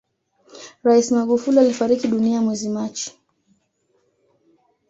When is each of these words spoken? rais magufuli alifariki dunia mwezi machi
rais 0.83 1.11
magufuli 1.11 1.59
alifariki 1.59 2.07
dunia 2.07 2.41
mwezi 2.41 2.69
machi 2.69 3.17